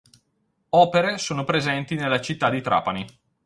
Opere 0.69 1.19
sono 1.19 1.43
presenti 1.43 1.93
nella 1.93 2.19
città 2.19 2.49
di 2.49 2.59
Trapani. 2.61 3.05